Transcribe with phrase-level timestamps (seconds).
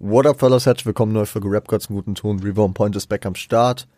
[0.00, 0.64] What up, fellas?
[0.64, 2.38] Herzlich willkommen neu für Rap Gods guten Ton.
[2.38, 3.88] Reborn Point ist back am Start.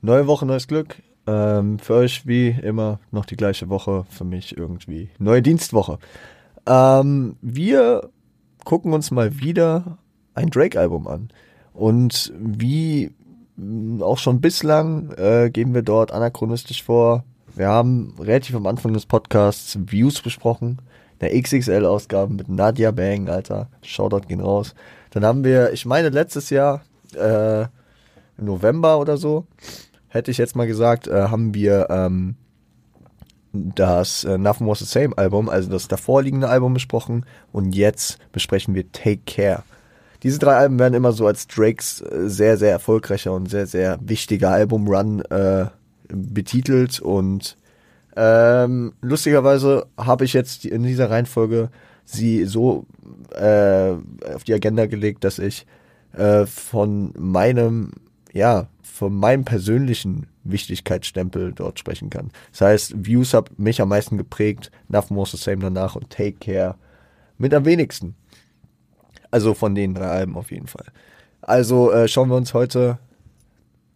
[0.00, 1.02] Neue Woche, neues Glück.
[1.26, 4.06] Ähm, für euch wie immer noch die gleiche Woche.
[4.08, 5.98] Für mich irgendwie neue Dienstwoche.
[6.64, 8.08] Ähm, wir
[8.64, 9.98] gucken uns mal wieder
[10.32, 11.28] ein Drake-Album an.
[11.74, 13.10] Und wie
[14.00, 17.24] auch schon bislang äh, gehen wir dort anachronistisch vor.
[17.54, 20.80] Wir haben relativ am Anfang des Podcasts Views besprochen.
[21.20, 23.68] Der XXL-Ausgabe mit Nadia Bang, Alter.
[23.82, 24.74] Shoutout gehen raus.
[25.16, 26.82] Dann haben wir, ich meine, letztes Jahr,
[27.14, 29.46] äh, im November oder so,
[30.08, 32.34] hätte ich jetzt mal gesagt, äh, haben wir ähm,
[33.54, 37.24] das äh, Nothing Was the Same Album, also das davorliegende Album besprochen.
[37.50, 39.62] Und jetzt besprechen wir Take Care.
[40.22, 43.98] Diese drei Alben werden immer so als Drakes äh, sehr, sehr erfolgreicher und sehr, sehr
[44.02, 45.64] wichtiger Album-Run äh,
[46.08, 47.00] betitelt.
[47.00, 47.56] Und
[48.16, 51.70] ähm, lustigerweise habe ich jetzt in dieser Reihenfolge
[52.06, 52.86] sie so
[53.32, 53.92] äh,
[54.34, 55.66] auf die Agenda gelegt, dass ich
[56.14, 57.90] äh, von meinem,
[58.32, 62.30] ja, von meinem persönlichen Wichtigkeitsstempel dort sprechen kann.
[62.52, 66.36] Das heißt, Views hat mich am meisten geprägt, Nothing More the Same danach und Take
[66.40, 66.76] Care
[67.36, 68.14] mit am wenigsten.
[69.30, 70.86] Also von den drei Alben auf jeden Fall.
[71.42, 72.98] Also äh, schauen wir uns heute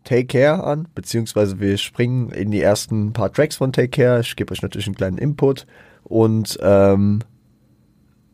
[0.04, 4.20] Take Care an, beziehungsweise wir springen in die ersten paar Tracks von Take Care.
[4.20, 5.66] Ich gebe euch natürlich einen kleinen Input
[6.04, 7.20] und ähm,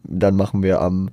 [0.09, 1.11] dann machen wir am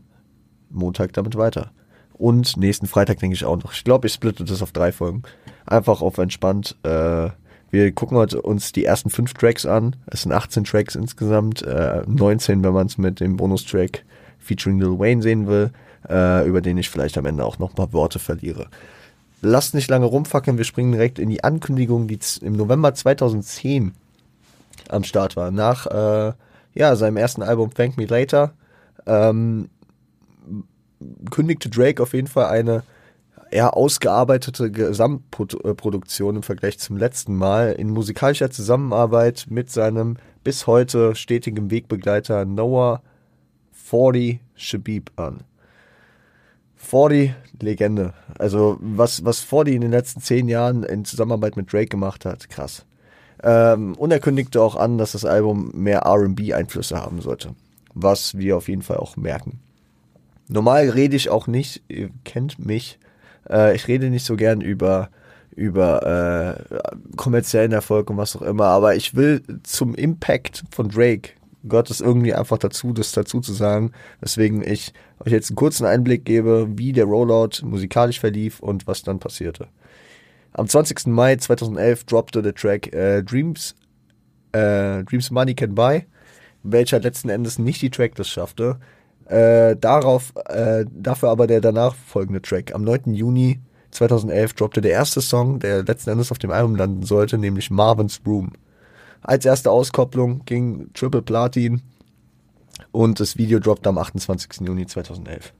[0.70, 1.72] Montag damit weiter.
[2.14, 3.74] Und nächsten Freitag denke ich auch noch.
[3.74, 5.24] Ich glaube, ich splitte das auf drei Folgen.
[5.66, 6.78] Einfach auf entspannt.
[6.84, 7.30] Äh,
[7.72, 9.96] wir gucken heute uns die ersten fünf Tracks an.
[10.06, 11.64] Es sind 18 Tracks insgesamt.
[11.64, 14.06] Äh, 19, wenn man es mit dem Bonustrack
[14.38, 15.72] featuring Lil Wayne sehen will,
[16.08, 18.68] äh, über den ich vielleicht am Ende auch noch paar Worte verliere.
[19.42, 23.94] Lasst nicht lange rumfackeln, wir springen direkt in die Ankündigung, die im November 2010
[24.90, 25.52] am Start war.
[25.52, 26.34] Nach äh,
[26.76, 28.54] ja, seinem ersten Album Thank Me Later
[29.06, 29.70] ähm,
[31.30, 32.84] kündigte Drake auf jeden Fall eine
[33.52, 41.16] eher ausgearbeitete Gesamtproduktion im Vergleich zum letzten Mal in musikalischer Zusammenarbeit mit seinem bis heute
[41.16, 43.02] stetigen Wegbegleiter Noah
[43.72, 45.42] 40 Shabib an.
[46.76, 48.14] 40, Legende.
[48.38, 52.50] Also was, was 40 in den letzten zehn Jahren in Zusammenarbeit mit Drake gemacht hat,
[52.50, 52.86] krass.
[53.42, 57.56] Ähm, und er kündigte auch an, dass das Album mehr RB-Einflüsse haben sollte
[57.94, 59.60] was wir auf jeden Fall auch merken.
[60.48, 63.00] Normal rede ich auch nicht, ihr kennt mich,
[63.50, 65.10] äh, ich rede nicht so gern über
[65.56, 71.34] über äh, kommerziellen Erfolg und was auch immer, aber ich will zum Impact von Drake
[71.64, 75.86] gehört es irgendwie einfach dazu, das dazu zu sagen, weswegen ich euch jetzt einen kurzen
[75.86, 79.68] Einblick gebe, wie der Rollout musikalisch verlief und was dann passierte.
[80.52, 81.08] Am 20.
[81.08, 83.76] Mai 2011 droppte der Track äh, Dreams
[84.52, 86.06] äh, Dreams Money Can Buy
[86.64, 88.80] welcher letzten Endes nicht die Tracklist schaffte.
[89.26, 92.74] Äh, darauf, äh, dafür aber der danach folgende Track.
[92.74, 93.14] Am 9.
[93.14, 97.70] Juni 2011 droppte der erste Song, der letzten Endes auf dem Album landen sollte, nämlich
[97.70, 98.54] Marvin's Room.
[99.22, 101.82] Als erste Auskopplung ging Triple Platin
[102.92, 104.68] und das Video droppte am 28.
[104.68, 105.54] Juni 2011.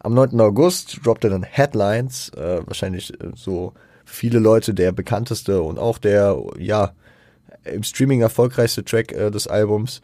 [0.00, 0.40] Am 9.
[0.40, 3.74] August droppte dann Headlines, äh, wahrscheinlich äh, so
[4.04, 6.92] viele Leute der bekannteste und auch der, ja,
[7.64, 10.00] im Streaming erfolgreichste Track äh, des Albums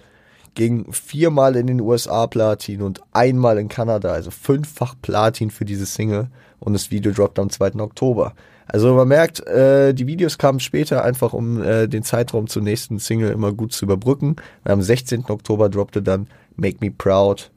[0.55, 5.87] ging viermal in den USA Platin und einmal in Kanada, also fünffach Platin für diese
[5.87, 6.29] Single
[6.61, 7.75] und das Video droppt am 2.
[7.81, 8.35] Oktober.
[8.67, 12.99] Also man merkt, äh, die Videos kamen später einfach, um äh, den Zeitraum zur nächsten
[12.99, 14.37] Single immer gut zu überbrücken.
[14.65, 15.25] Am 16.
[15.29, 16.27] Oktober droppte dann
[16.57, 17.51] Make Me Proud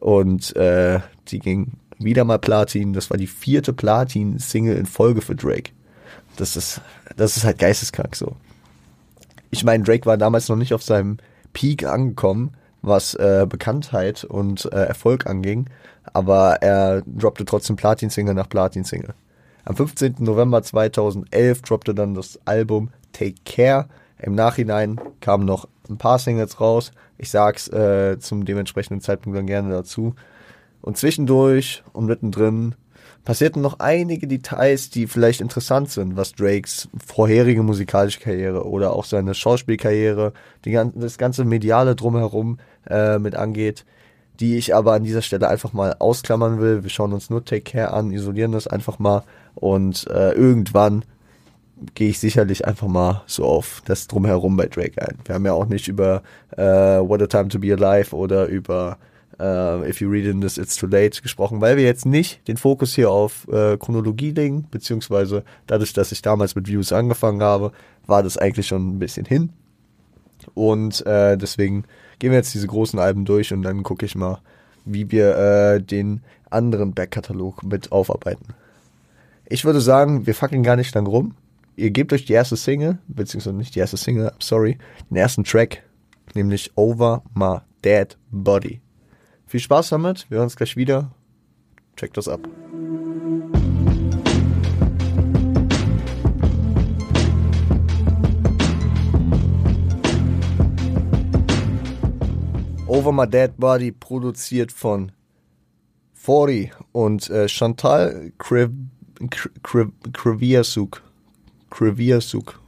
[0.00, 2.92] und äh, die ging wieder mal Platin.
[2.92, 5.72] Das war die vierte Platin-Single in Folge für Drake.
[6.36, 6.80] Das ist,
[7.16, 8.36] das ist halt geisteskrank so.
[9.50, 11.18] Ich meine, Drake war damals noch nicht auf seinem
[11.52, 15.68] Peak angekommen, was äh, Bekanntheit und äh, Erfolg anging,
[16.12, 19.14] aber er droppte trotzdem Platin-Single nach Platin-Single.
[19.64, 20.16] Am 15.
[20.20, 23.86] November 2011 droppte dann das Album Take Care.
[24.18, 26.92] Im Nachhinein kamen noch ein paar Singles raus.
[27.18, 30.14] Ich sag's äh, zum dementsprechenden Zeitpunkt dann gerne dazu.
[30.80, 32.76] Und zwischendurch und mittendrin
[33.28, 39.04] passierten noch einige Details, die vielleicht interessant sind, was Drakes vorherige musikalische Karriere oder auch
[39.04, 40.32] seine Schauspielkarriere,
[40.64, 42.58] die, das ganze Mediale drumherum
[42.88, 43.84] äh, mit angeht,
[44.40, 46.84] die ich aber an dieser Stelle einfach mal ausklammern will.
[46.84, 51.04] Wir schauen uns nur Take Care an, isolieren das einfach mal und äh, irgendwann
[51.94, 55.18] gehe ich sicherlich einfach mal so auf das Drumherum bei Drake ein.
[55.26, 56.22] Wir haben ja auch nicht über
[56.56, 58.96] äh, What a Time to Be Alive oder über
[59.38, 62.56] äh, If You Read in This, It's Too Late gesprochen, weil wir jetzt nicht den
[62.56, 67.72] Fokus hier auf äh, Chronologie legen, beziehungsweise dadurch, dass ich damals mit Views angefangen habe,
[68.06, 69.50] war das eigentlich schon ein bisschen hin.
[70.54, 71.84] Und äh, deswegen
[72.18, 74.40] gehen wir jetzt diese großen Alben durch und dann gucke ich mal,
[74.84, 78.54] wie wir äh, den anderen Backkatalog mit aufarbeiten.
[79.46, 81.34] Ich würde sagen, wir fackeln gar nicht lang rum.
[81.76, 84.78] Ihr gebt euch die erste Single, beziehungsweise nicht die erste Single, sorry,
[85.10, 85.82] den ersten Track,
[86.34, 88.80] nämlich Over My Dead Body.
[89.48, 91.10] Viel Spaß damit, wir hören uns gleich wieder.
[91.96, 92.46] Checkt das ab.
[102.86, 105.12] Over My Dead Body produziert von
[106.12, 108.32] Fori und äh, Chantal
[110.12, 111.02] Kriviersuk.
[111.70, 112.60] Kriviersuk.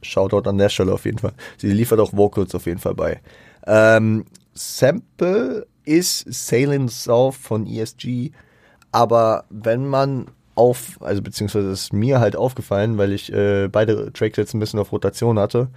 [0.00, 1.34] Shoutout an der Stelle auf jeden Fall.
[1.58, 3.20] Sie liefert auch Vocals auf jeden Fall bei.
[3.66, 4.24] Ähm,
[4.54, 8.30] Sample ist Sailing South von ESG,
[8.92, 14.36] aber wenn man auf, also beziehungsweise ist mir halt aufgefallen, weil ich äh, beide Tracks
[14.36, 15.68] jetzt ein bisschen auf Rotation hatte,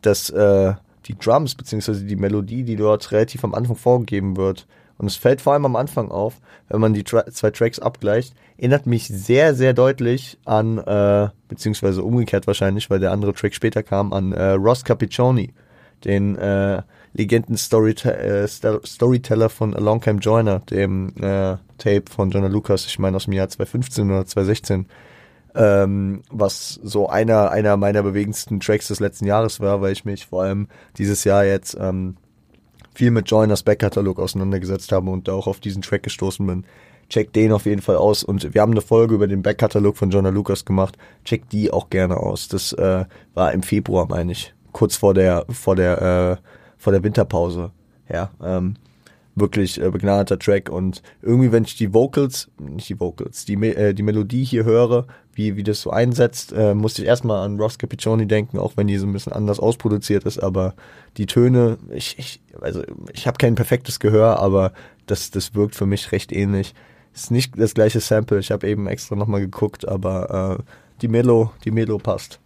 [0.00, 0.72] dass äh,
[1.06, 4.66] die Drums beziehungsweise die Melodie, die dort relativ am Anfang vorgegeben wird,
[4.98, 8.34] und es fällt vor allem am Anfang auf, wenn man die Tra zwei Tracks abgleicht,
[8.56, 13.82] erinnert mich sehr, sehr deutlich an, äh, beziehungsweise umgekehrt wahrscheinlich, weil der andere Track später
[13.82, 15.52] kam, an äh, Ross Capiccioni,
[16.04, 16.82] den äh,
[17.14, 23.24] Legenden-Storyteller äh, von Along Came Joiner, dem äh, Tape von Jonah Lucas, ich meine aus
[23.24, 24.86] dem Jahr 2015 oder 2016,
[25.54, 30.26] ähm, was so einer, einer meiner bewegendsten Tracks des letzten Jahres war, weil ich mich
[30.26, 32.16] vor allem dieses Jahr jetzt ähm,
[32.94, 36.64] viel mit Joiners Backkatalog auseinandergesetzt habe und da auch auf diesen Track gestoßen bin.
[37.10, 40.10] Check den auf jeden Fall aus und wir haben eine Folge über den Backkatalog von
[40.10, 40.96] Jonah Lucas gemacht.
[41.26, 42.48] Check die auch gerne aus.
[42.48, 43.04] Das äh,
[43.34, 46.48] war im Februar, meine ich, kurz vor der vor der äh,
[46.82, 47.70] vor der Winterpause.
[48.12, 48.74] Ja, ähm,
[49.36, 53.94] wirklich äh, begnadeter Track und irgendwie, wenn ich die Vocals, nicht die Vocals, die, äh,
[53.94, 57.78] die Melodie hier höre, wie, wie das so einsetzt, äh, musste ich erstmal an Ross
[57.78, 60.74] Capiccioni denken, auch wenn die so ein bisschen anders ausproduziert ist, aber
[61.16, 62.82] die Töne, ich, ich also
[63.12, 64.72] ich habe kein perfektes Gehör, aber
[65.06, 66.74] das, das wirkt für mich recht ähnlich.
[67.14, 70.62] Ist nicht das gleiche Sample, ich habe eben extra nochmal geguckt, aber äh,
[71.00, 72.40] die Melo, die Melo passt.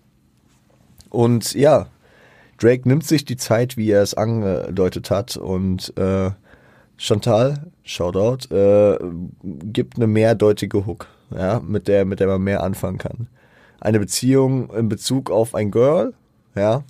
[1.09, 1.89] Und ja,
[2.59, 6.31] Drake nimmt sich die Zeit, wie er es angedeutet hat, und äh,
[6.97, 8.99] Chantal, Shoutout, äh,
[9.43, 13.29] gibt eine mehrdeutige Hook, ja, mit der, mit der man mehr anfangen kann.
[13.81, 16.15] Eine Beziehung in Bezug auf ein Girl,
[16.55, 16.85] ja,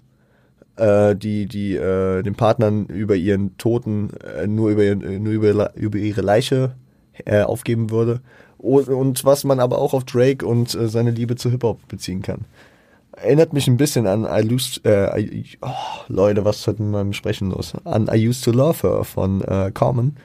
[0.77, 5.99] äh, die, die äh, den Partnern über ihren Toten äh, nur über, nur über, über
[5.99, 6.75] ihre Leiche
[7.25, 8.21] äh, aufgeben würde.
[8.59, 12.23] Und, und was man aber auch auf Drake und äh, seine Liebe zu Hip-Hop beziehen
[12.23, 12.45] kann.
[13.17, 15.71] Erinnert mich ein bisschen an I Used, äh, I, oh,
[16.09, 17.73] Leute, was ist heute mit meinem Sprechen los?
[17.85, 20.17] An I Used to Love Her von äh, Common,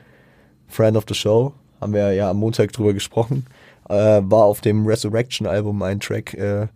[0.68, 1.54] Friend of the Show.
[1.80, 3.46] Haben wir ja am Montag drüber gesprochen.
[3.88, 6.68] Äh, war auf dem Resurrection Album ein Track, äh,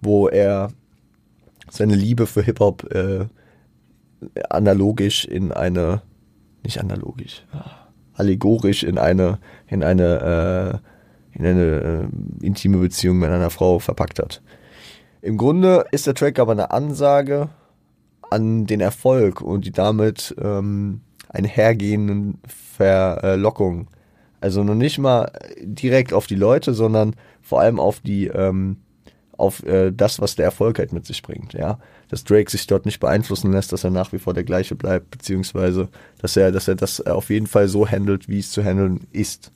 [0.00, 0.70] wo er
[1.70, 3.26] seine Liebe für Hip-Hop äh,
[4.50, 6.02] analogisch in eine,
[6.62, 7.44] nicht analogisch,
[8.14, 10.80] allegorisch in eine, in eine,
[11.34, 11.62] äh, in eine
[12.42, 14.40] äh, intime Beziehung mit einer Frau verpackt hat.
[15.24, 17.48] Im Grunde ist der Track aber eine Ansage
[18.30, 21.00] an den Erfolg und die damit ähm,
[21.30, 23.88] einhergehenden Verlockungen.
[24.42, 25.32] Also noch nicht mal
[25.62, 28.76] direkt auf die Leute, sondern vor allem auf die ähm,
[29.38, 31.78] auf äh, das, was der Erfolg halt mit sich bringt, ja.
[32.08, 35.10] Dass Drake sich dort nicht beeinflussen lässt, dass er nach wie vor der gleiche bleibt,
[35.10, 35.88] beziehungsweise
[36.18, 39.52] dass er, dass er das auf jeden Fall so handelt, wie es zu handeln ist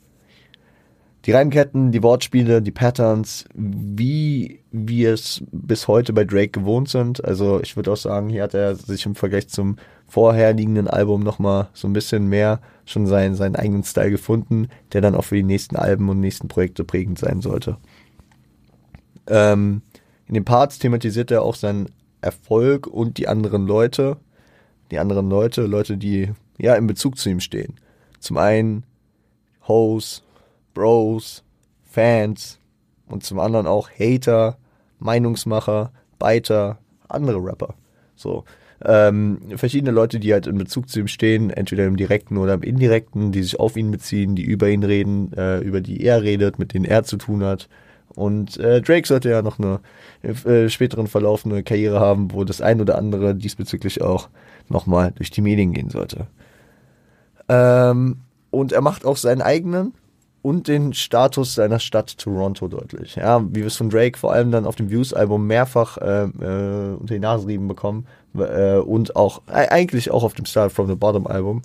[1.28, 7.22] die Reimketten, die Wortspiele, die Patterns, wie wir es bis heute bei Drake gewohnt sind.
[7.22, 11.68] Also ich würde auch sagen, hier hat er sich im Vergleich zum vorherliegenden Album nochmal
[11.74, 15.42] so ein bisschen mehr schon seinen, seinen eigenen Style gefunden, der dann auch für die
[15.42, 17.76] nächsten Alben und nächsten Projekte prägend sein sollte.
[19.26, 19.82] Ähm,
[20.28, 21.90] in den Parts thematisiert er auch seinen
[22.22, 24.16] Erfolg und die anderen Leute,
[24.90, 27.74] die anderen Leute, Leute, die ja in Bezug zu ihm stehen.
[28.18, 28.84] Zum einen
[29.68, 30.22] Hoes,
[30.78, 31.42] Bros,
[31.82, 32.60] Fans
[33.08, 34.58] und zum anderen auch Hater,
[35.00, 37.74] Meinungsmacher, Biter, andere Rapper.
[38.14, 38.44] So.
[38.84, 42.62] Ähm, verschiedene Leute, die halt in Bezug zu ihm stehen, entweder im direkten oder im
[42.62, 46.60] indirekten, die sich auf ihn beziehen, die über ihn reden, äh, über die er redet,
[46.60, 47.68] mit denen er zu tun hat.
[48.14, 49.80] Und äh, Drake sollte ja noch eine
[50.22, 54.28] äh, späteren Verlauf eine Karriere haben, wo das ein oder andere diesbezüglich auch
[54.68, 56.28] nochmal durch die Medien gehen sollte.
[57.48, 58.18] Ähm,
[58.50, 59.92] und er macht auch seinen eigenen
[60.48, 63.16] und den Status seiner Stadt Toronto deutlich.
[63.16, 66.94] Ja, wie wir es von Drake vor allem dann auf dem Views-Album mehrfach äh, äh,
[66.94, 70.88] unter die Nase rieben bekommen äh, und auch äh, eigentlich auch auf dem Start from
[70.88, 71.60] the Bottom Album.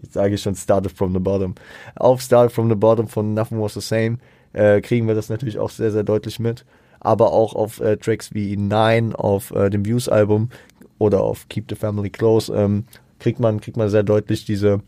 [0.00, 1.54] Jetzt sage ich schon Started from the Bottom.
[1.96, 4.20] Auf Started from the Bottom von Nothing Was the Same
[4.54, 6.64] äh, kriegen wir das natürlich auch sehr, sehr deutlich mit.
[7.00, 10.48] Aber auch auf äh, Tracks wie Nine auf dem Views-Album
[10.96, 12.84] oder auf Keep the Family Close ähm,
[13.18, 14.80] kriegt man kriegt man sehr deutlich diese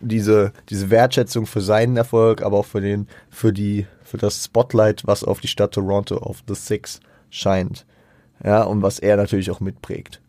[0.00, 5.06] diese, diese Wertschätzung für seinen Erfolg, aber auch für den, für die, für das Spotlight,
[5.06, 7.86] was auf die Stadt Toronto, auf The Six scheint.
[8.44, 10.20] Ja, und was er natürlich auch mitprägt.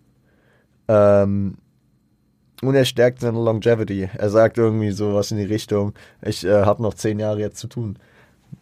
[0.87, 1.57] Ähm,
[2.61, 4.09] und er stärkt seine Longevity.
[4.15, 7.67] Er sagt irgendwie sowas in die Richtung, ich äh, habe noch zehn Jahre jetzt zu
[7.67, 7.97] tun.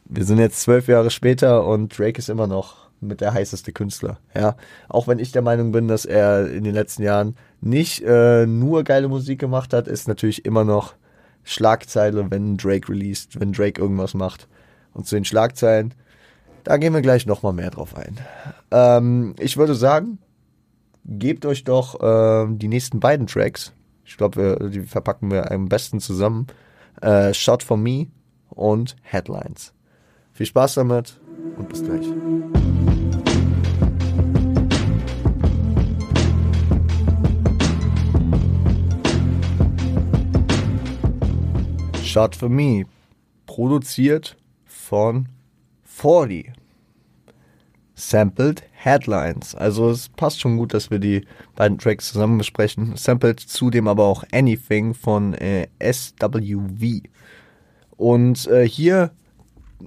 [0.06, 4.20] Wir sind jetzt zwölf Jahre später und Drake ist immer noch mit der heißeste Künstler.
[4.36, 4.56] Ja,
[4.88, 8.84] auch wenn ich der Meinung bin, dass er in den letzten Jahren nicht äh, nur
[8.84, 10.94] geile Musik gemacht hat, ist natürlich immer noch
[11.44, 14.48] Schlagzeile, wenn Drake released, wenn Drake irgendwas macht.
[14.94, 15.94] Und zu den Schlagzeilen,
[16.64, 18.20] da gehen wir gleich nochmal mehr drauf ein.
[18.70, 20.20] Ähm, ich würde sagen,
[21.06, 23.74] gebt euch doch äh, die nächsten beiden Tracks.
[24.06, 26.48] Ich glaube, die verpacken wir am besten zusammen.
[27.02, 28.08] Äh, Shot for Me
[28.50, 29.74] und Headlines.
[30.34, 31.20] Viel Spaß damit
[31.58, 32.61] und bis gleich.
[42.12, 42.84] Shot for Me,
[43.46, 45.30] produziert von
[45.86, 46.52] 40.
[47.96, 49.56] Sampled Headlines.
[49.56, 51.26] Also es passt schon gut, dass wir die
[51.56, 52.98] beiden Tracks zusammen besprechen.
[52.98, 57.08] Sampled zudem aber auch Anything von äh, SWV.
[57.96, 59.12] Und äh, hier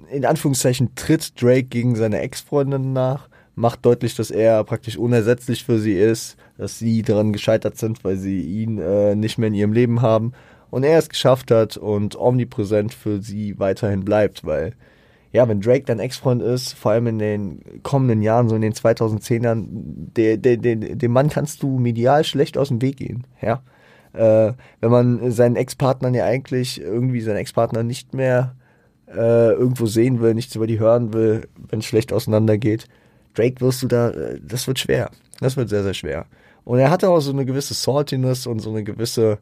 [0.09, 5.77] in Anführungszeichen tritt Drake gegen seine Ex-Freundin nach, macht deutlich, dass er praktisch unersetzlich für
[5.77, 9.73] sie ist, dass sie daran gescheitert sind, weil sie ihn äh, nicht mehr in ihrem
[9.73, 10.33] Leben haben
[10.75, 14.73] und er es geschafft hat und omnipräsent für sie weiterhin bleibt, weil
[15.31, 18.73] ja, wenn Drake dein Ex-Freund ist, vor allem in den kommenden Jahren, so in den
[18.73, 23.63] 2010ern, der, der, der, dem Mann kannst du medial schlecht aus dem Weg gehen, ja.
[24.11, 24.51] Äh,
[24.81, 28.57] wenn man seinen Ex-Partnern ja eigentlich irgendwie seinen Ex-Partner nicht mehr
[29.07, 32.89] äh, irgendwo sehen will, nichts über die hören will, wenn es schlecht auseinandergeht,
[33.33, 34.11] Drake wirst du da,
[34.45, 35.09] das wird schwer.
[35.39, 36.25] Das wird sehr, sehr schwer.
[36.65, 39.39] Und er hatte auch so eine gewisse Saltiness und so eine gewisse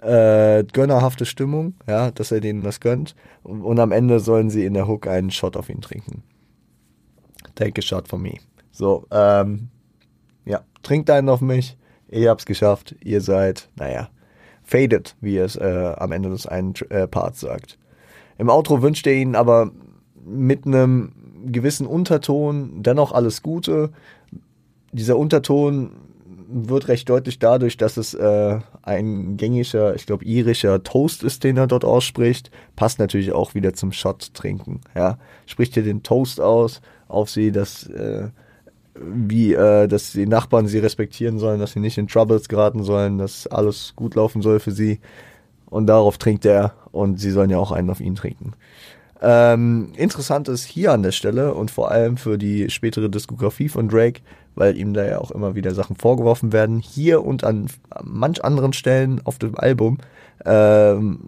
[0.00, 3.14] äh, gönnerhafte Stimmung, ja, dass er denen das gönnt.
[3.42, 6.22] Und, und, am Ende sollen sie in der Hook einen Shot auf ihn trinken.
[7.54, 8.34] Take a shot for me.
[8.70, 9.68] So, ähm,
[10.46, 11.76] ja, trinkt einen auf mich.
[12.08, 12.94] Ihr habt's geschafft.
[13.04, 14.08] Ihr seid, naja,
[14.62, 17.78] faded, wie es äh, am Ende des einen äh, Parts sagt.
[18.38, 19.70] Im Outro wünscht er ihnen aber
[20.24, 21.12] mit einem
[21.44, 23.90] gewissen Unterton dennoch alles Gute.
[24.92, 25.92] Dieser Unterton
[26.52, 31.56] wird recht deutlich dadurch, dass es äh, ein gängiger, ich glaube, irischer Toast ist, den
[31.56, 32.50] er dort ausspricht.
[32.76, 34.80] Passt natürlich auch wieder zum Shot trinken.
[34.94, 38.28] Ja, spricht hier den Toast aus auf sie, dass äh,
[38.94, 43.18] wie äh, dass die Nachbarn sie respektieren sollen, dass sie nicht in Troubles geraten sollen,
[43.18, 45.00] dass alles gut laufen soll für sie.
[45.66, 48.54] Und darauf trinkt er und sie sollen ja auch einen auf ihn trinken.
[49.22, 53.88] Ähm, interessant ist hier an der Stelle und vor allem für die spätere Diskografie von
[53.88, 54.22] Drake,
[54.54, 56.78] weil ihm da ja auch immer wieder Sachen vorgeworfen werden.
[56.78, 57.66] Hier und an
[58.02, 59.98] manch anderen Stellen auf dem Album
[60.44, 61.20] ähm,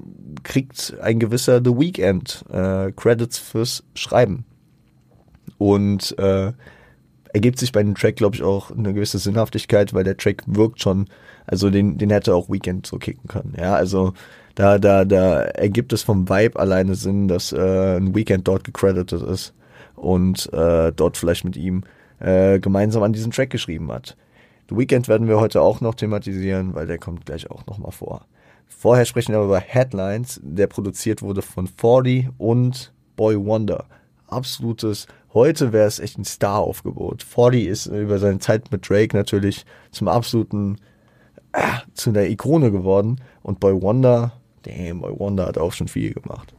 [0.43, 4.45] kriegt ein gewisser The Weeknd äh, Credits fürs Schreiben.
[5.59, 6.53] Und äh,
[7.33, 10.83] ergibt sich bei dem Track, glaube ich, auch eine gewisse Sinnhaftigkeit, weil der Track wirkt
[10.83, 11.09] schon,
[11.47, 13.55] also den, den hätte auch Weekend so kicken können.
[13.59, 14.13] Ja, also
[14.55, 19.23] da, da, da ergibt es vom Vibe alleine Sinn, dass äh, ein Weekend dort gecredited
[19.23, 19.55] ist
[19.97, 21.85] und äh, dort vielleicht mit ihm
[22.21, 24.17] äh, gemeinsam an diesem Track geschrieben hat.
[24.69, 28.27] The Weekend werden wir heute auch noch thematisieren, weil der kommt gleich auch nochmal vor.
[28.67, 33.85] Vorher sprechen wir aber über Headlines, der produziert wurde von 40 und Boy Wonder.
[34.29, 37.23] Absolutes, heute wäre es echt ein Star-Aufgebot.
[37.23, 40.79] 40 ist über seine Zeit mit Drake natürlich zum absoluten,
[41.53, 46.13] äh, zu einer Ikone geworden und Boy Wonder damn, Boy Wonder hat auch schon viel
[46.13, 46.55] gemacht.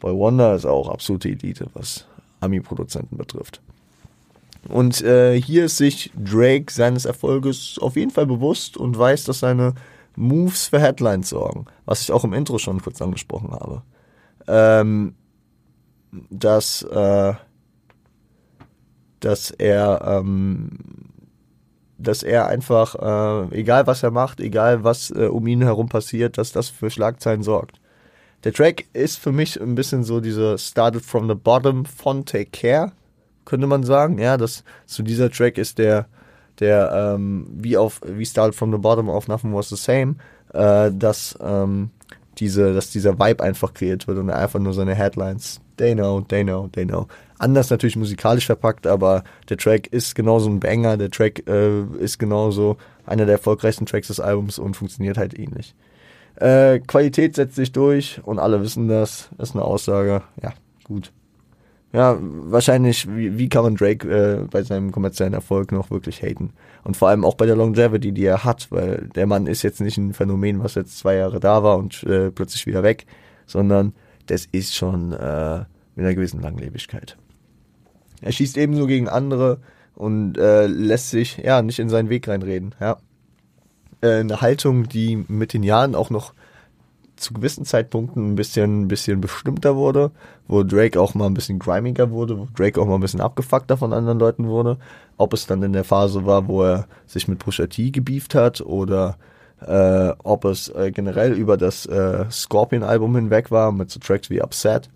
[0.00, 2.06] Boy Wonder ist auch absolute Elite, was
[2.40, 3.60] Ami-Produzenten betrifft.
[4.68, 9.40] Und äh, hier ist sich Drake seines Erfolges auf jeden Fall bewusst und weiß, dass
[9.40, 9.74] seine
[10.16, 13.82] Moves für Headlines sorgen, was ich auch im Intro schon kurz angesprochen habe.
[14.48, 15.14] Ähm,
[16.30, 17.34] dass, äh,
[19.20, 20.70] dass er ähm,
[21.98, 26.38] dass er einfach, äh, egal was er macht, egal was äh, um ihn herum passiert,
[26.38, 27.80] dass das für Schlagzeilen sorgt.
[28.44, 32.50] Der Track ist für mich ein bisschen so diese Started from the Bottom von Take
[32.52, 32.92] Care,
[33.44, 34.18] könnte man sagen.
[34.18, 36.06] Ja, dass so dieser Track ist der,
[36.60, 40.16] der ähm, wie auf wie Started from the Bottom auf Nothing Was the Same,
[40.52, 41.90] äh, dass ähm,
[42.38, 46.20] diese, dass dieser Vibe einfach kreiert wird und er einfach nur seine Headlines They know,
[46.22, 47.06] they know, they know.
[47.38, 52.18] Anders natürlich musikalisch verpackt, aber der Track ist genauso ein Banger, der Track äh, ist
[52.18, 55.74] genauso einer der erfolgreichsten Tracks des Albums und funktioniert halt ähnlich.
[56.36, 59.30] Äh, Qualität setzt sich durch und alle wissen das.
[59.38, 60.22] Ist eine Aussage.
[60.42, 60.52] Ja,
[60.84, 61.12] gut.
[61.92, 66.52] ja, wahrscheinlich, wie, wie kann man Drake äh, bei seinem kommerziellen Erfolg noch wirklich haten?
[66.84, 69.80] Und vor allem auch bei der Longevity, die er hat, weil der Mann ist jetzt
[69.80, 73.06] nicht ein Phänomen, was jetzt zwei Jahre da war und äh, plötzlich wieder weg,
[73.46, 73.94] sondern
[74.26, 75.64] das ist schon äh,
[75.94, 77.16] mit einer gewissen Langlebigkeit.
[78.20, 79.58] Er schießt ebenso gegen andere
[79.94, 82.74] und äh, lässt sich ja nicht in seinen Weg reinreden.
[82.80, 82.98] Ja.
[84.00, 86.32] Äh, eine Haltung, die mit den Jahren auch noch
[87.16, 90.10] zu gewissen Zeitpunkten ein bisschen, ein bisschen bestimmter wurde,
[90.48, 93.76] wo Drake auch mal ein bisschen grimiger wurde, wo Drake auch mal ein bisschen abgefuckter
[93.78, 94.76] von anderen Leuten wurde.
[95.16, 98.60] Ob es dann in der Phase war, wo er sich mit Pusha T gebieft hat
[98.60, 99.16] oder
[99.60, 104.42] äh, ob es äh, generell über das äh, Scorpion-Album hinweg war, mit so Tracks wie
[104.42, 104.88] Upset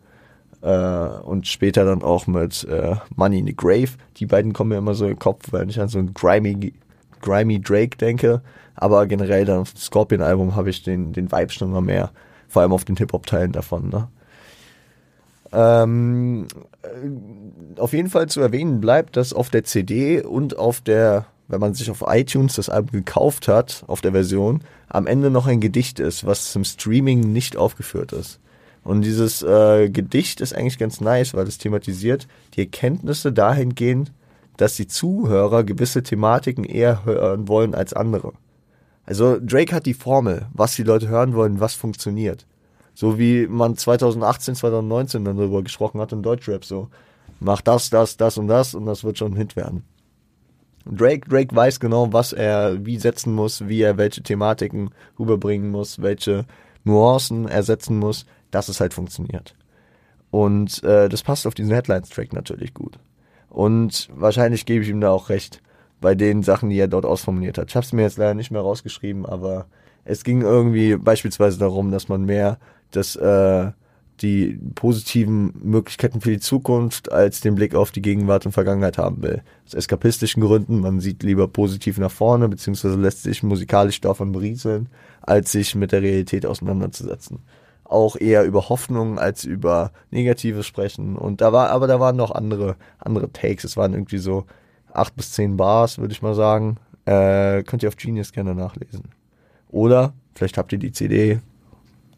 [0.62, 3.90] äh, und später dann auch mit äh, Money in the Grave.
[4.17, 6.73] Die beiden kommen mir immer so in den Kopf, weil ich an so ein grimy,
[7.21, 8.43] grimy Drake denke.
[8.75, 12.11] Aber generell dann auf dem Scorpion-Album habe ich den, den Vibe schon mal mehr.
[12.49, 13.88] Vor allem auf den Hip-Hop-Teilen davon.
[13.90, 14.09] Ne?
[15.52, 16.47] Ähm,
[16.83, 21.61] äh, auf jeden Fall zu erwähnen bleibt, dass auf der CD und auf der, wenn
[21.61, 25.61] man sich auf iTunes das Album gekauft hat, auf der Version, am Ende noch ein
[25.61, 28.40] Gedicht ist, was zum Streaming nicht aufgeführt ist.
[28.83, 34.12] Und dieses äh, Gedicht ist eigentlich ganz nice, weil es thematisiert die Erkenntnisse dahingehend,
[34.57, 38.33] dass die Zuhörer gewisse Thematiken eher hören wollen als andere.
[39.04, 42.47] Also Drake hat die Formel, was die Leute hören wollen, was funktioniert.
[42.95, 46.88] So wie man 2018, 2019 dann darüber gesprochen hat in Deutschrap, so
[47.38, 49.85] mach das, das, das und das und das wird schon ein Hit werden.
[50.87, 56.01] Drake, Drake weiß genau, was er wie setzen muss, wie er welche Thematiken rüberbringen muss,
[56.01, 56.47] welche
[56.85, 59.55] Nuancen er setzen muss, dass es halt funktioniert.
[60.31, 62.99] Und äh, das passt auf diesen Headlines-Track natürlich gut.
[63.49, 65.61] Und wahrscheinlich gebe ich ihm da auch recht
[66.01, 67.69] bei den Sachen, die er dort ausformuliert hat.
[67.69, 69.67] Ich habe es mir jetzt leider nicht mehr rausgeschrieben, aber
[70.05, 72.59] es ging irgendwie beispielsweise darum, dass man mehr
[72.91, 73.73] das, äh,
[74.23, 79.23] die positiven Möglichkeiten für die Zukunft als den Blick auf die Gegenwart und Vergangenheit haben
[79.23, 79.43] will.
[79.67, 84.89] Aus eskapistischen Gründen, man sieht lieber positiv nach vorne, beziehungsweise lässt sich musikalisch davon berieseln,
[85.23, 87.39] als sich mit der Realität auseinanderzusetzen.
[87.85, 91.17] Auch eher über Hoffnungen als über Negatives sprechen.
[91.17, 93.65] Und da war, aber da waren noch andere, andere Takes.
[93.65, 94.45] Es waren irgendwie so
[94.92, 96.77] acht bis zehn Bars, würde ich mal sagen.
[97.07, 99.05] Äh, könnt ihr auf Genius gerne nachlesen.
[99.71, 101.40] Oder vielleicht habt ihr die CD,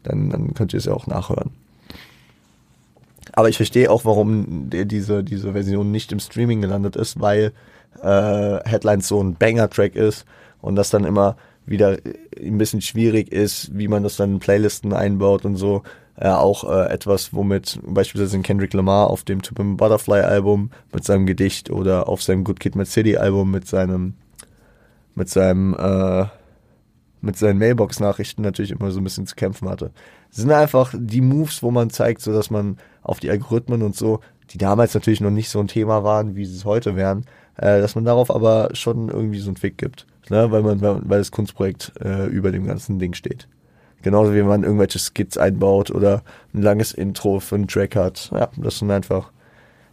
[0.03, 1.51] dann, dann könnt ihr es ja auch nachhören.
[3.31, 7.53] Aber ich verstehe auch, warum der, diese, diese Version nicht im Streaming gelandet ist, weil
[8.01, 10.25] äh, Headlines so ein Banger-Track ist
[10.61, 11.97] und das dann immer wieder
[12.41, 15.83] ein bisschen schwierig ist, wie man das dann in Playlisten einbaut und so
[16.17, 21.25] äh, auch äh, etwas, womit beispielsweise Kendrick Lamar auf dem To Butterfly Album mit seinem
[21.25, 24.13] Gedicht oder auf seinem Good Kid, Mad City Album mit seinem
[25.15, 26.25] mit seinem äh,
[27.21, 29.91] mit seinen Mailbox-Nachrichten natürlich immer so ein bisschen zu kämpfen hatte.
[30.29, 33.95] Das sind einfach die Moves, wo man zeigt, so dass man auf die Algorithmen und
[33.95, 37.25] so, die damals natürlich noch nicht so ein Thema waren, wie sie es heute wären,
[37.57, 40.51] äh, dass man darauf aber schon irgendwie so einen Fick gibt, ne?
[40.51, 43.47] weil man, weil das Kunstprojekt äh, über dem ganzen Ding steht.
[44.01, 48.31] Genauso wie man irgendwelche Skits einbaut oder ein langes Intro für einen Track hat.
[48.33, 49.31] Ja, das sind einfach.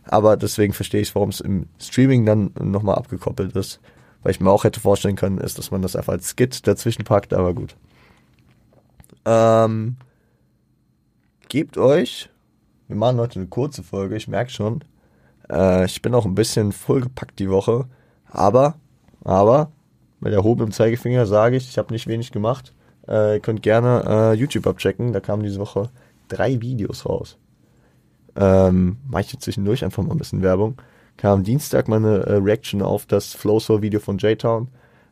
[0.05, 3.81] Aber deswegen verstehe ich, warum es im Streaming dann nochmal abgekoppelt ist.
[4.23, 7.05] Weil ich mir auch hätte vorstellen können, ist, dass man das einfach als Skit dazwischen
[7.05, 7.77] packt, aber gut.
[9.25, 9.97] Ähm,
[11.49, 12.31] gebt euch,
[12.91, 14.83] wir machen heute eine kurze Folge, ich merke schon.
[15.49, 17.87] Äh, ich bin auch ein bisschen vollgepackt die Woche.
[18.29, 18.75] Aber,
[19.23, 19.71] aber,
[20.19, 22.75] mit erhobenem Zeigefinger sage ich, ich habe nicht wenig gemacht.
[23.07, 25.13] Äh, ihr könnt gerne äh, YouTube abchecken.
[25.13, 25.89] Da kamen diese Woche
[26.27, 27.39] drei Videos raus.
[28.35, 30.75] Ähm, mach ich jetzt zwischendurch einfach mal ein bisschen Werbung.
[31.17, 34.67] Kam Dienstag meine äh, Reaction auf das Flowsoul-Video von J-Town.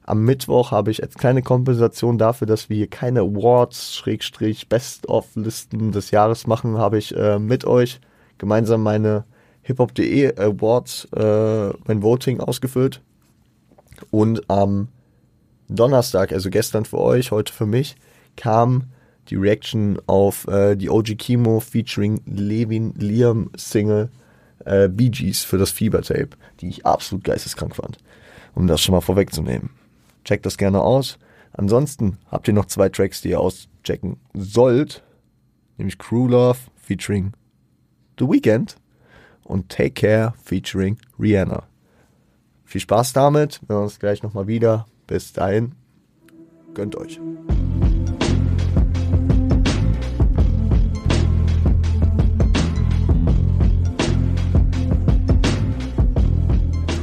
[0.08, 5.92] Am Mittwoch habe ich als kleine Kompensation dafür, dass wir hier keine Awards, Schrägstrich, Best-of-Listen
[5.92, 8.00] des Jahres machen, habe ich äh, mit euch
[8.38, 9.24] gemeinsam meine
[9.60, 13.02] hiphop.de Awards, äh, mein Voting ausgefüllt.
[14.10, 14.88] Und am
[15.68, 17.94] Donnerstag, also gestern für euch, heute für mich,
[18.34, 18.84] kam
[19.28, 24.08] die Reaction auf äh, die OG Kimo featuring Levin Liam Single
[24.64, 26.30] äh, Bee Gees für das Fieber-Tape,
[26.62, 27.98] die ich absolut geisteskrank fand.
[28.54, 29.68] Um das schon mal vorwegzunehmen.
[30.24, 31.18] Checkt das gerne aus.
[31.52, 35.02] Ansonsten habt ihr noch zwei Tracks, die ihr auschecken sollt.
[35.76, 37.32] Nämlich Crew Love featuring
[38.18, 38.76] The Weeknd
[39.44, 41.64] und Take Care featuring Rihanna.
[42.64, 43.60] Viel Spaß damit.
[43.66, 44.86] Wir hören uns gleich nochmal wieder.
[45.06, 45.74] Bis dahin,
[46.74, 47.18] gönnt euch.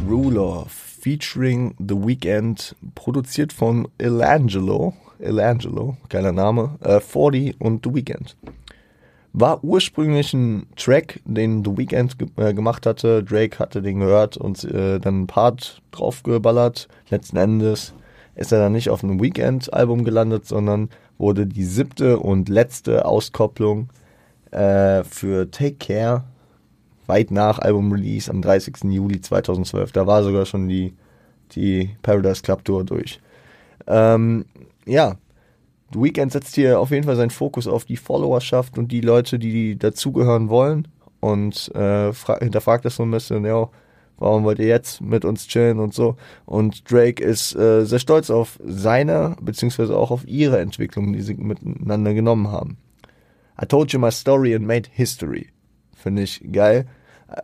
[0.07, 0.67] Ruler
[1.05, 4.95] featuring The Weeknd, produziert von Elangelo.
[5.19, 6.79] Elangelo, geiler Name.
[6.81, 8.35] Äh, 40 und The Weeknd.
[9.31, 13.23] War ursprünglich ein Track, den The Weeknd ge äh, gemacht hatte.
[13.23, 16.87] Drake hatte den gehört und äh, dann ein Part draufgeballert.
[17.11, 17.93] Letzten Endes
[18.33, 20.89] ist er dann nicht auf einem Weekend-Album gelandet, sondern
[21.19, 23.89] wurde die siebte und letzte Auskopplung
[24.49, 26.23] äh, für Take Care
[27.07, 28.83] weit nach Album-Release am 30.
[28.85, 29.91] Juli 2012.
[29.91, 30.93] Da war sogar schon die,
[31.51, 33.19] die Paradise Club Tour durch.
[33.87, 34.45] Ähm,
[34.85, 35.17] ja,
[35.93, 39.39] The Weeknd setzt hier auf jeden Fall seinen Fokus auf die Followerschaft und die Leute,
[39.39, 40.87] die dazugehören wollen
[41.19, 43.69] und äh, hinterfragt das so ein bisschen, ja,
[44.17, 46.15] warum wollt ihr jetzt mit uns chillen und so.
[46.45, 51.35] Und Drake ist äh, sehr stolz auf seine, beziehungsweise auch auf ihre Entwicklung, die sie
[51.35, 52.77] miteinander genommen haben.
[53.61, 55.47] I told you my story and made history.
[56.05, 56.85] Finde ich geil,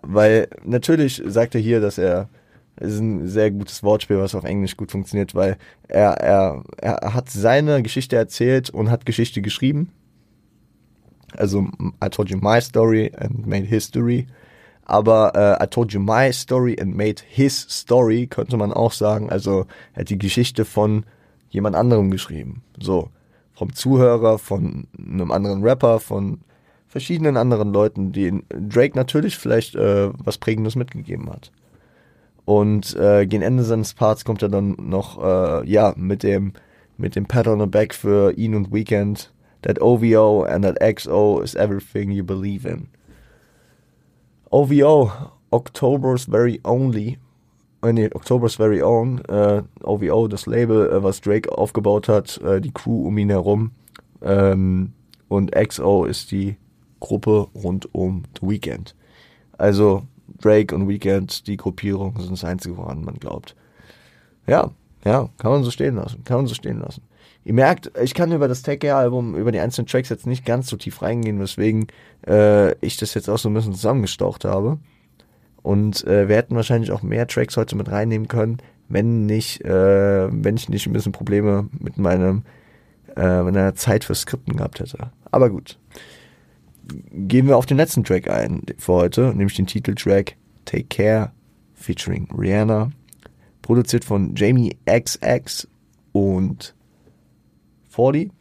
[0.04, 2.30] weil natürlich sagt er hier, dass er
[2.80, 7.32] ist ein sehr gutes Wortspiel, was auf Englisch gut funktioniert, weil er, er, er hat
[7.32, 9.90] seine Geschichte erzählt und hat Geschichte geschrieben.
[11.36, 11.70] Also,
[12.04, 14.28] I told you my story and made history.
[14.86, 19.32] Aber uh, I told you my story and made his story, könnte man auch sagen.
[19.32, 21.04] Also, er hat die Geschichte von
[21.50, 22.62] jemand anderem geschrieben.
[22.80, 23.10] So,
[23.54, 26.42] vom Zuhörer, von einem anderen Rapper, von
[26.92, 31.52] verschiedenen anderen Leuten, die Drake natürlich vielleicht äh, was Prägendes mitgegeben hat.
[32.44, 36.52] Und äh, gegen Ende seines Parts kommt er dann noch, äh, ja, mit dem,
[36.98, 39.32] mit dem Pat on the Back für ihn und Weekend.
[39.62, 42.88] That OVO and that XO is everything you believe in.
[44.50, 45.12] OVO,
[45.52, 47.20] October's Very Only,
[47.84, 52.60] äh, nee, October's Very Own, äh, OVO, das Label, äh, was Drake aufgebaut hat, äh,
[52.60, 53.72] die Crew um ihn herum.
[54.22, 54.92] Ähm,
[55.30, 56.58] und XO ist die
[57.02, 58.96] Gruppe rund um The Weekend.
[59.58, 60.04] Also
[60.40, 63.56] Drake und Weekend, die Gruppierung sind das Einzige, woran man glaubt.
[64.48, 64.72] Ja,
[65.04, 67.04] ja, kann man so stehen lassen, kann man so stehen lassen.
[67.44, 70.46] Ihr merkt, ich kann über das Take Care Album, über die einzelnen Tracks jetzt nicht
[70.46, 71.88] ganz so tief reingehen, weswegen
[72.28, 74.78] äh, ich das jetzt auch so ein bisschen zusammengestaucht habe.
[75.64, 78.58] Und äh, wir hätten wahrscheinlich auch mehr Tracks heute mit reinnehmen können,
[78.90, 82.44] wenn nicht, äh, wenn ich nicht ein bisschen Probleme mit meinem
[83.16, 85.12] äh, mit einer Zeit für Skripten gehabt hätte.
[85.32, 85.78] Aber gut
[87.12, 91.32] gehen wir auf den letzten Track ein für heute, nämlich den Titeltrack Take Care
[91.74, 92.92] featuring Rihanna,
[93.62, 95.68] produziert von Jamie XX
[96.12, 96.76] und
[97.90, 98.32] 40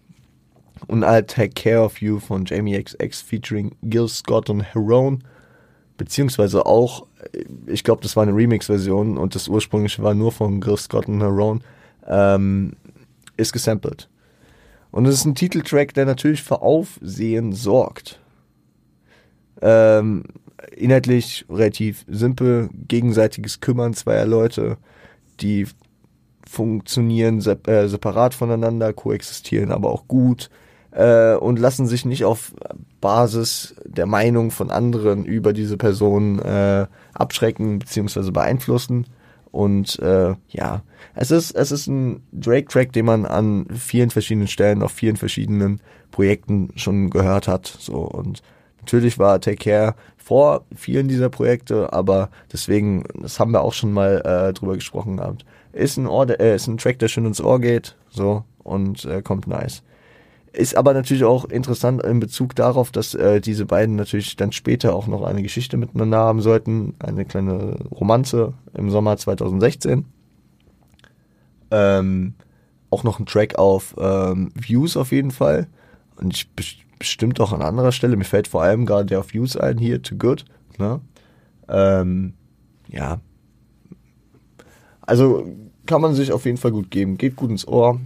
[0.86, 5.18] und I'll Take Care of You von Jamie XX featuring Gil Scott und Herone,
[5.96, 7.06] beziehungsweise auch,
[7.66, 11.20] ich glaube, das war eine Remix-Version und das ursprüngliche war nur von Gil Scott und
[11.20, 11.60] Herone,
[12.06, 12.72] ähm,
[13.36, 14.08] ist gesampelt.
[14.90, 18.20] Und es ist ein Titeltrack, der natürlich für Aufsehen sorgt.
[19.62, 20.24] Ähm,
[20.76, 24.76] inhaltlich relativ simpel, gegenseitiges Kümmern zweier Leute,
[25.40, 25.66] die
[26.46, 30.50] funktionieren äh, separat voneinander, koexistieren aber auch gut
[30.90, 32.54] äh, und lassen sich nicht auf
[33.00, 38.30] Basis der Meinung von anderen über diese Person äh, abschrecken bzw.
[38.30, 39.06] beeinflussen.
[39.52, 40.82] Und äh, ja,
[41.14, 45.80] es ist, es ist ein Drake-Track, den man an vielen verschiedenen Stellen, auf vielen verschiedenen
[46.12, 47.66] Projekten schon gehört hat.
[47.66, 48.42] So und
[48.80, 53.92] Natürlich war Take Care vor vielen dieser Projekte, aber deswegen, das haben wir auch schon
[53.92, 55.44] mal äh, drüber gesprochen gehabt.
[55.72, 59.22] Ist ein, Ohr, äh, ist ein Track, der schön ins Ohr geht, so und äh,
[59.22, 59.82] kommt nice.
[60.52, 64.94] Ist aber natürlich auch interessant in Bezug darauf, dass äh, diese beiden natürlich dann später
[64.94, 70.06] auch noch eine Geschichte miteinander haben sollten, eine kleine Romanze im Sommer 2016.
[71.70, 72.34] Ähm,
[72.90, 75.68] auch noch ein Track auf ähm, Views auf jeden Fall.
[76.16, 78.16] Und ich bestimmt auch an anderer Stelle.
[78.16, 80.44] Mir fällt vor allem gerade der auf Views ein, hier, Too Good.
[80.78, 81.00] Ne?
[81.68, 82.34] Ähm,
[82.88, 83.20] ja.
[85.00, 85.48] Also
[85.86, 87.18] kann man sich auf jeden Fall gut geben.
[87.18, 88.00] Geht gut ins Ohr.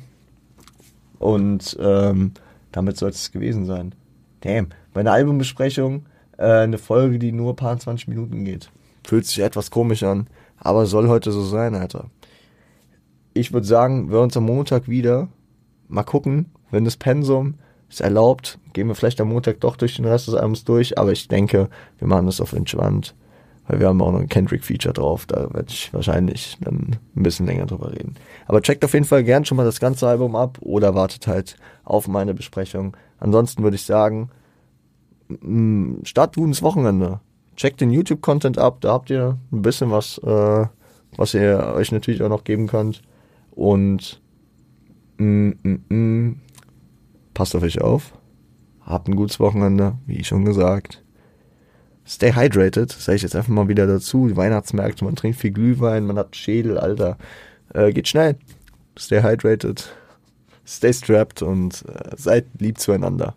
[1.18, 2.33] Und ähm,
[2.72, 3.94] damit soll es gewesen sein.
[4.40, 4.68] Damn.
[4.94, 6.07] Meine Albumbesprechung,
[6.38, 8.70] äh, eine Folge, die nur ein paar 20 Minuten geht.
[9.04, 12.11] Fühlt sich etwas komisch an, aber soll heute so sein, Alter.
[13.35, 15.28] Ich würde sagen, wir uns am Montag wieder.
[15.88, 17.54] Mal gucken, wenn das Pensum
[17.94, 18.59] ist erlaubt.
[18.72, 21.68] Gehen wir vielleicht am Montag doch durch den Rest des Albums durch, aber ich denke,
[21.98, 23.14] wir machen das auf entspannt,
[23.66, 27.46] weil wir haben auch noch ein Kendrick-Feature drauf, da werde ich wahrscheinlich dann ein bisschen
[27.46, 28.14] länger drüber reden.
[28.46, 31.57] Aber checkt auf jeden Fall gern schon mal das ganze Album ab oder wartet halt
[31.85, 32.96] auf meine Besprechung.
[33.18, 34.30] Ansonsten würde ich sagen,
[36.02, 37.20] start ins Wochenende.
[37.57, 40.66] Checkt den YouTube-Content ab, da habt ihr ein bisschen was, äh,
[41.16, 43.02] was ihr euch natürlich auch noch geben könnt.
[43.52, 44.20] Und
[45.18, 46.40] mm, mm, mm,
[47.35, 48.12] Passt auf euch auf.
[48.81, 51.03] Habt ein gutes Wochenende, wie schon gesagt.
[52.07, 54.29] Stay hydrated, sage ich jetzt einfach mal wieder dazu.
[54.29, 57.16] Die Weihnachtsmärkte, man trinkt viel Glühwein, man hat Schädel, Alter.
[57.73, 58.37] Äh, geht schnell.
[58.99, 59.94] Stay hydrated.
[60.66, 63.35] Stay strapped und äh, seid lieb zueinander.